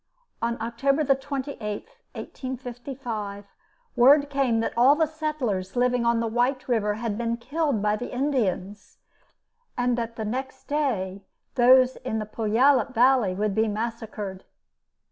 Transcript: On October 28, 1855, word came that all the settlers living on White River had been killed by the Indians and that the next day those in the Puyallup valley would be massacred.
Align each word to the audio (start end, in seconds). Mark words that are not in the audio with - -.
On 0.41 0.59
October 0.59 1.03
28, 1.05 1.59
1855, 2.15 3.45
word 3.95 4.31
came 4.31 4.59
that 4.59 4.75
all 4.75 4.95
the 4.95 5.05
settlers 5.05 5.75
living 5.75 6.07
on 6.07 6.19
White 6.33 6.67
River 6.67 6.95
had 6.95 7.19
been 7.19 7.37
killed 7.37 7.83
by 7.83 7.95
the 7.95 8.11
Indians 8.11 8.97
and 9.77 9.95
that 9.99 10.15
the 10.15 10.25
next 10.25 10.63
day 10.63 11.21
those 11.53 11.97
in 11.97 12.17
the 12.17 12.25
Puyallup 12.25 12.95
valley 12.95 13.35
would 13.35 13.53
be 13.53 13.67
massacred. 13.67 14.43